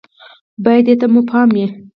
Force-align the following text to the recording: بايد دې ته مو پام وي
بايد 0.63 0.83
دې 0.87 0.95
ته 0.99 1.07
مو 1.13 1.21
پام 1.29 1.47
وي 1.55 1.65